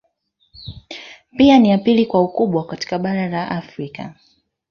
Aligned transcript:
Pia 1.37 1.59
ni 1.59 1.69
ya 1.69 1.77
pili 1.77 2.05
kwa 2.05 2.21
ukubwa 2.23 2.65
katika 2.67 2.99
Bara 2.99 3.27
la 3.29 3.51
Afrika 3.51 4.15